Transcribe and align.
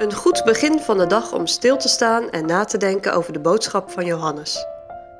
Een 0.00 0.14
goed 0.14 0.42
begin 0.44 0.78
van 0.78 0.98
de 0.98 1.06
dag 1.06 1.32
om 1.32 1.46
stil 1.46 1.76
te 1.76 1.88
staan 1.88 2.30
en 2.30 2.46
na 2.46 2.64
te 2.64 2.78
denken 2.78 3.14
over 3.14 3.32
de 3.32 3.40
boodschap 3.40 3.90
van 3.90 4.04
Johannes. 4.04 4.66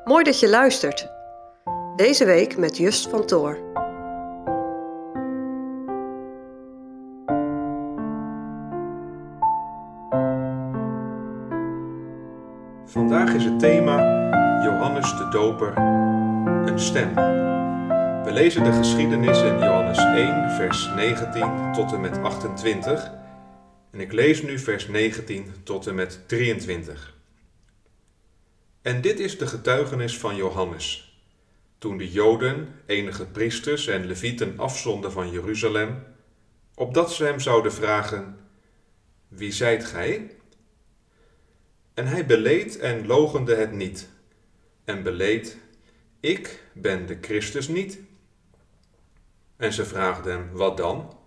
Mooi 0.05 0.25
dat 0.25 0.41
je 0.41 0.49
luistert. 0.49 1.09
Deze 1.97 2.25
week 2.25 2.57
met 2.57 2.77
Just 2.77 3.09
van 3.09 3.27
Toor. 3.27 3.59
Vandaag 12.85 13.35
is 13.35 13.45
het 13.45 13.59
thema 13.59 13.97
Johannes 14.63 15.17
de 15.19 15.29
Doper, 15.31 15.77
een 16.69 16.81
stem. 16.81 17.15
We 18.25 18.31
lezen 18.33 18.65
de 18.65 18.73
geschiedenis 18.73 19.43
in 19.43 19.59
Johannes 19.59 19.99
1, 19.99 20.51
vers 20.51 20.91
19 20.97 21.73
tot 21.73 21.93
en 21.93 22.01
met 22.01 22.23
28. 22.23 23.20
En 23.91 24.01
ik 24.01 24.13
lees 24.13 24.43
nu 24.43 24.59
vers 24.59 24.89
19 24.89 25.55
tot 25.63 25.87
en 25.87 25.95
met 25.95 26.29
23. 26.29 27.19
En 28.83 29.01
dit 29.01 29.19
is 29.21 29.39
de 29.39 29.47
getuigenis 29.47 30.19
van 30.19 30.37
Johannes. 30.37 31.15
Toen 31.79 31.99
de 31.99 32.11
Joden, 32.11 32.75
enige 32.87 33.27
priesters 33.27 33.87
en 33.87 34.07
levieten 34.07 34.59
afzonden 34.59 35.13
van 35.13 35.31
Jeruzalem, 35.31 36.03
opdat 36.75 37.13
ze 37.13 37.25
hem 37.25 37.41
zouden 37.41 37.73
vragen: 37.73 38.39
Wie 39.29 39.53
zijt 39.53 39.85
gij? 39.85 40.37
En 41.95 42.07
hij 42.07 42.27
beleed 42.27 42.79
en 42.79 43.07
logende 43.07 43.55
het 43.55 43.73
niet, 43.73 44.09
en 44.85 45.03
beleed: 45.03 45.59
Ik 46.21 46.65
ben 46.73 47.07
de 47.07 47.19
Christus 47.21 47.69
niet. 47.69 47.99
En 49.57 49.73
ze 49.73 49.85
vraagden 49.85 50.33
hem: 50.33 50.51
Wat 50.53 50.77
dan? 50.77 51.19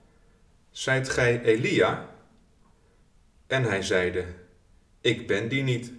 Zijt 0.71 1.09
gij 1.09 1.41
Elia? 1.41 2.12
En 3.47 3.63
hij 3.63 3.81
zeide: 3.81 4.25
Ik 5.01 5.27
ben 5.27 5.47
die 5.47 5.63
niet. 5.63 5.91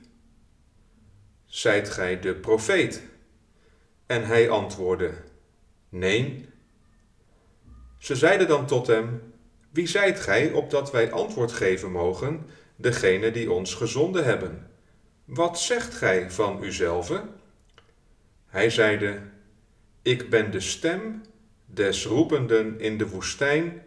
Zijt 1.47 1.91
gij 1.91 2.21
de 2.21 2.35
profeet? 2.35 3.03
En 4.07 4.27
hij 4.27 4.51
antwoordde: 4.51 5.13
Nee. 5.89 6.49
Ze 7.99 8.17
zeiden 8.17 8.49
dan 8.49 8.67
tot 8.67 8.87
hem: 8.87 9.33
Wie 9.71 9.87
zijt 9.87 10.21
gij, 10.21 10.53
opdat 10.53 10.91
wij 10.91 11.13
antwoord 11.13 11.53
geven 11.53 11.91
mogen, 11.91 12.47
degene 12.77 13.31
die 13.31 13.53
ons 13.53 13.75
gezonden 13.75 14.25
hebben? 14.25 14.71
Wat 15.25 15.61
zegt 15.61 15.95
gij 15.95 16.31
van 16.31 16.63
uzelve? 16.63 17.23
Hij 18.47 18.71
zeide: 18.71 19.21
Ik 20.03 20.31
ben 20.31 20.51
de 20.51 20.61
stem 20.61 21.23
des 21.67 22.05
roependen 22.05 22.81
in 22.81 22.99
de 22.99 23.09
woestijn, 23.09 23.83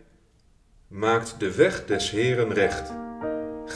maakt 0.88 1.40
de 1.40 1.56
weg 1.56 1.86
des 1.86 2.12
Heren 2.12 2.54
recht, 2.54 2.92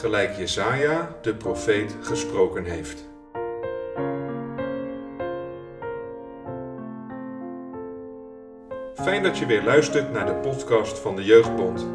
gelijk 0.02 0.36
Jesaja 0.36 1.18
de 1.22 1.34
profeet 1.34 1.96
gesproken 2.00 2.64
heeft. 2.64 3.08
Fijn 8.94 9.22
dat 9.22 9.38
je 9.38 9.46
weer 9.46 9.62
luistert 9.62 10.12
naar 10.12 10.26
de 10.26 10.34
podcast 10.34 10.98
van 10.98 11.16
de 11.16 11.24
Jeugdbond. 11.24 11.86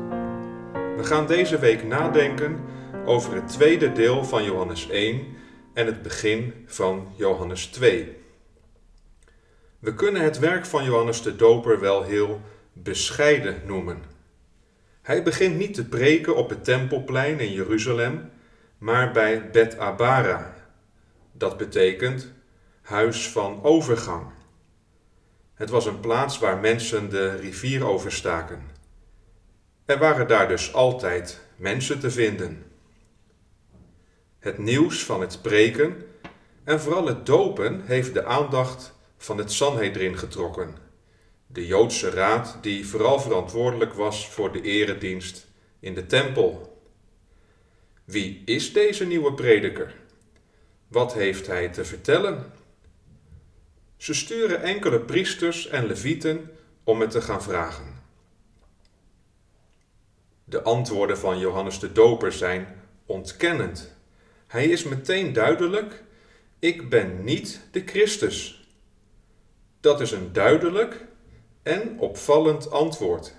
We 0.98 1.04
gaan 1.04 1.28
deze 1.28 1.60
week 1.60 1.84
nadenken 1.84 2.60
over 3.06 3.36
het 3.36 3.48
tweede 3.48 3.92
deel 3.92 4.24
van 4.24 4.44
Johannes 4.44 4.90
1 4.90 5.26
en 5.74 5.86
het 5.86 6.02
begin 6.02 6.54
van 6.66 7.08
Johannes 7.16 7.66
2. 7.66 8.18
We 9.80 9.94
kunnen 9.94 10.22
het 10.22 10.40
werk 10.40 10.66
van 10.66 10.84
Johannes 10.84 11.22
de 11.22 11.36
Doper 11.36 11.80
wel 11.80 12.04
heel 12.04 12.42
bescheiden 12.74 13.62
noemen. 13.66 14.17
Hij 15.08 15.24
begint 15.24 15.58
niet 15.58 15.74
te 15.74 15.86
preken 15.86 16.36
op 16.36 16.50
het 16.50 16.64
tempelplein 16.64 17.40
in 17.40 17.52
Jeruzalem, 17.52 18.30
maar 18.78 19.12
bij 19.12 19.50
Bet 19.50 19.78
Abara. 19.78 20.56
Dat 21.32 21.58
betekent 21.58 22.32
huis 22.82 23.30
van 23.30 23.64
overgang. 23.64 24.26
Het 25.54 25.70
was 25.70 25.86
een 25.86 26.00
plaats 26.00 26.40
waar 26.40 26.58
mensen 26.58 27.10
de 27.10 27.36
rivier 27.36 27.86
overstaken. 27.86 28.62
Er 29.86 29.98
waren 29.98 30.28
daar 30.28 30.48
dus 30.48 30.74
altijd 30.74 31.42
mensen 31.56 32.00
te 32.00 32.12
vinden. 32.12 32.64
Het 34.40 34.58
nieuws 34.58 35.04
van 35.04 35.22
het 35.22 35.42
preken 35.42 36.06
en 36.64 36.80
vooral 36.80 37.08
het 37.08 37.26
dopen 37.26 37.82
heeft 37.86 38.14
de 38.14 38.26
aandacht 38.26 38.94
van 39.18 39.38
het 39.38 39.52
Sanhedrin 39.52 40.18
getrokken. 40.18 40.87
De 41.48 41.66
Joodse 41.66 42.10
raad 42.10 42.58
die 42.62 42.88
vooral 42.88 43.20
verantwoordelijk 43.20 43.94
was 43.94 44.30
voor 44.30 44.52
de 44.52 44.62
eredienst 44.62 45.48
in 45.80 45.94
de 45.94 46.06
tempel. 46.06 46.82
Wie 48.04 48.42
is 48.46 48.74
deze 48.74 49.06
nieuwe 49.06 49.34
prediker? 49.34 49.96
Wat 50.88 51.14
heeft 51.14 51.48
hij 51.48 51.70
te 51.70 51.86
vertellen? 51.86 52.52
Ze 53.98 54.14
sturen 54.14 54.62
enkele 54.62 55.00
priesters 55.00 55.68
en 55.68 55.86
levieten 55.86 56.52
om 56.84 57.02
het 57.02 57.12
te 57.12 57.22
gaan 57.22 57.44
vragen. 57.44 58.02
De 60.44 60.62
antwoorden 60.62 61.18
van 61.18 61.40
Johannes 61.40 61.80
de 61.80 61.92
Doper 61.92 62.32
zijn 62.32 62.68
ontkennend. 63.06 63.96
Hij 64.48 64.68
is 64.68 64.84
meteen 64.84 65.34
duidelijk: 65.34 66.04
Ik 66.60 66.90
ben 66.90 67.24
niet 67.24 67.62
de 67.72 67.84
Christus. 67.86 68.68
Dat 69.80 70.02
is 70.02 70.12
een 70.12 70.34
duidelijk 70.34 71.06
en 71.68 72.00
opvallend 72.00 72.72
antwoord. 72.72 73.34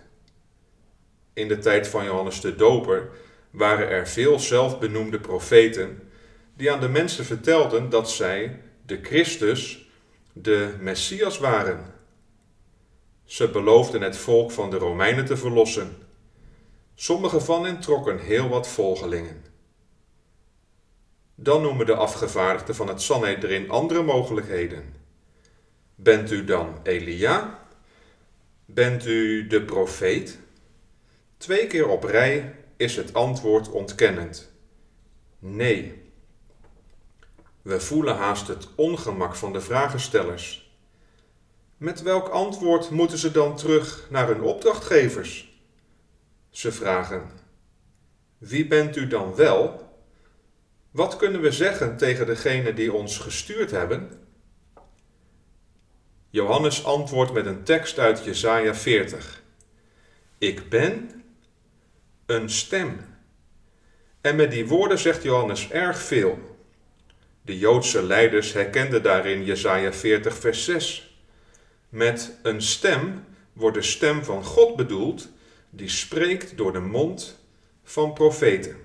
In 1.33 1.49
de 1.49 1.59
tijd 1.59 1.89
van 1.89 2.05
Johannes 2.05 2.41
de 2.41 2.55
Doper 2.55 3.11
waren 3.50 3.89
er 3.89 4.09
veel 4.09 4.39
zelfbenoemde 4.39 5.21
profeten 5.21 6.11
die 6.56 6.72
aan 6.72 6.81
de 6.81 6.89
mensen 6.89 7.25
vertelden 7.25 7.91
dat 7.91 8.11
zij 8.11 8.61
de 8.87 8.99
Christus 9.03 9.89
de 10.33 10.75
Messias 10.81 11.39
waren. 11.39 11.94
Ze 13.25 13.49
beloofden 13.49 14.00
het 14.00 14.16
volk 14.16 14.50
van 14.50 14.71
de 14.71 14.77
Romeinen 14.77 15.25
te 15.25 15.37
verlossen. 15.37 15.97
Sommige 16.95 17.41
van 17.41 17.65
hen 17.65 17.81
trokken 17.81 18.19
heel 18.19 18.49
wat 18.49 18.69
volgelingen. 18.69 19.45
Dan 21.34 21.62
noemen 21.62 21.87
de 21.87 21.95
afgevaardigden 21.95 22.75
van 22.75 22.89
het 22.89 23.03
Sanhedrin 23.03 23.71
andere 23.71 24.03
mogelijkheden. 24.03 24.95
Bent 25.95 26.31
u 26.31 26.45
dan 26.45 26.78
Elia? 26.83 27.58
Bent 28.71 29.06
u 29.06 29.47
de 29.47 29.62
profeet? 29.62 30.39
Twee 31.37 31.67
keer 31.67 31.89
op 31.89 32.05
rij 32.05 32.55
is 32.77 32.97
het 32.97 33.15
antwoord 33.15 33.71
ontkennend. 33.71 34.53
Nee. 35.39 36.03
We 37.62 37.81
voelen 37.81 38.17
haast 38.17 38.49
het 38.49 38.69
ongemak 38.75 39.34
van 39.34 39.53
de 39.53 39.61
vragenstellers. 39.61 40.73
Met 41.77 42.03
welk 42.03 42.28
antwoord 42.28 42.91
moeten 42.91 43.19
ze 43.19 43.31
dan 43.31 43.57
terug 43.57 44.07
naar 44.11 44.27
hun 44.27 44.43
opdrachtgevers? 44.43 45.61
Ze 46.51 46.73
vragen: 46.73 47.31
Wie 48.39 48.67
bent 48.67 48.97
u 48.97 49.07
dan 49.07 49.34
wel? 49.34 49.93
Wat 50.91 51.17
kunnen 51.17 51.41
we 51.41 51.53
zeggen 51.53 51.97
tegen 51.97 52.27
degene 52.27 52.75
die 52.75 52.93
ons 52.93 53.19
gestuurd 53.19 53.71
hebben? 53.71 54.28
Johannes 56.31 56.84
antwoordt 56.84 57.33
met 57.33 57.47
een 57.47 57.62
tekst 57.62 57.99
uit 57.99 58.25
Jesaja 58.25 58.75
40. 58.75 59.43
Ik 60.39 60.69
ben 60.69 61.22
een 62.27 62.50
stem. 62.50 63.00
En 64.21 64.37
met 64.37 64.50
die 64.50 64.66
woorden 64.66 64.99
zegt 64.99 65.22
Johannes 65.22 65.71
erg 65.71 65.99
veel. 65.99 66.56
De 67.43 67.59
Joodse 67.59 68.03
leiders 68.03 68.53
herkenden 68.53 69.03
daarin 69.03 69.44
Jesaja 69.44 69.93
40 69.93 70.37
vers 70.37 70.65
6. 70.65 71.19
Met 71.89 72.39
een 72.43 72.62
stem 72.62 73.25
wordt 73.53 73.77
de 73.77 73.83
stem 73.83 74.25
van 74.25 74.45
God 74.45 74.77
bedoeld, 74.77 75.28
die 75.71 75.89
spreekt 75.89 76.57
door 76.57 76.72
de 76.72 76.80
mond 76.80 77.39
van 77.83 78.13
profeten. 78.13 78.77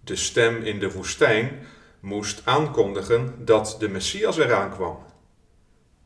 De 0.00 0.16
stem 0.16 0.62
in 0.62 0.78
de 0.78 0.92
woestijn 0.92 1.66
moest 2.00 2.42
aankondigen 2.44 3.44
dat 3.44 3.76
de 3.78 3.88
Messias 3.88 4.38
eraan 4.38 4.70
kwam. 4.70 5.12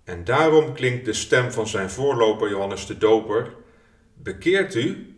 En 0.08 0.24
daarom 0.24 0.72
klinkt 0.72 1.04
de 1.04 1.12
stem 1.12 1.52
van 1.52 1.66
zijn 1.66 1.90
voorloper 1.90 2.48
Johannes 2.48 2.86
de 2.86 2.98
Doper: 2.98 3.54
Bekeert 4.14 4.74
u, 4.74 5.16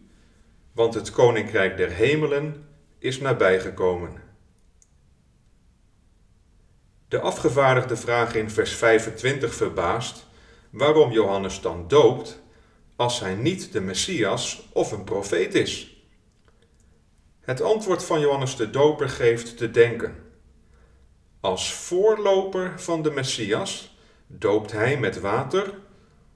want 0.73 0.95
het 0.95 1.11
koninkrijk 1.11 1.77
der 1.77 1.91
hemelen 1.91 2.67
is 2.99 3.21
nabijgekomen. 3.21 4.23
De 7.09 7.21
afgevaardigde 7.21 7.97
vraag 7.97 8.35
in 8.35 8.51
vers 8.51 8.73
25 8.73 9.55
verbaast 9.55 10.27
waarom 10.71 11.13
Johannes 11.13 11.61
dan 11.61 11.89
doopt 11.89 12.43
als 12.97 13.21
hij 13.21 13.35
niet 13.35 13.73
de 13.73 13.81
Messias 13.81 14.69
of 14.73 14.93
een 14.93 15.05
profeet 15.05 15.55
is. 15.55 16.05
Het 17.41 17.61
antwoord 17.61 18.05
van 18.05 18.21
Johannes 18.21 18.57
de 18.57 18.71
Doper 18.71 19.09
geeft 19.09 19.57
te 19.57 19.71
denken. 19.71 20.15
Als 21.41 21.75
voorloper 21.75 22.81
van 22.81 23.03
de 23.03 23.11
Messias 23.11 23.99
doopt 24.39 24.73
hij 24.73 24.99
met 24.99 25.21
water, 25.21 25.75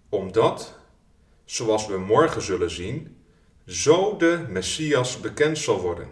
omdat, 0.08 0.78
zoals 1.44 1.86
we 1.86 1.98
morgen 1.98 2.42
zullen 2.42 2.70
zien, 2.70 3.16
zo 3.66 4.16
de 4.16 4.44
Messias 4.48 5.20
bekend 5.20 5.58
zal 5.58 5.80
worden. 5.80 6.08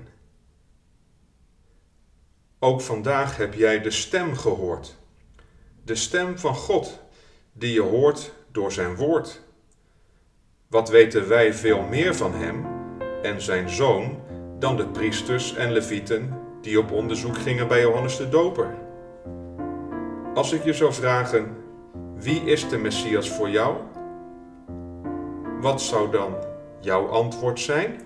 Ook 2.58 2.80
vandaag 2.80 3.36
heb 3.36 3.54
jij 3.54 3.80
de 3.80 3.90
stem 3.90 4.36
gehoord. 4.36 4.96
De 5.84 5.94
stem 5.94 6.38
van 6.38 6.54
God, 6.54 7.00
die 7.52 7.72
je 7.72 7.80
hoort 7.80 8.32
door 8.52 8.72
zijn 8.72 8.96
woord. 8.96 9.42
Wat 10.68 10.88
weten 10.88 11.28
wij 11.28 11.54
veel 11.54 11.82
meer 11.82 12.14
van 12.14 12.34
hem 12.34 12.66
en 13.22 13.40
zijn 13.40 13.68
zoon 13.68 14.20
dan 14.58 14.76
de 14.76 14.88
priesters 14.88 15.54
en 15.54 15.72
levieten 15.72 16.40
die 16.60 16.78
op 16.78 16.90
onderzoek 16.90 17.38
gingen 17.38 17.68
bij 17.68 17.80
Johannes 17.80 18.16
de 18.16 18.28
Doper? 18.28 18.78
Als 20.34 20.52
ik 20.52 20.64
je 20.64 20.72
zou 20.72 20.92
vragen, 20.92 21.56
wie 22.22 22.40
is 22.44 22.68
de 22.68 22.78
Messias 22.78 23.30
voor 23.30 23.50
jou? 23.50 23.76
Wat 25.60 25.82
zou 25.82 26.10
dan 26.10 26.34
jouw 26.80 27.06
antwoord 27.08 27.60
zijn? 27.60 28.00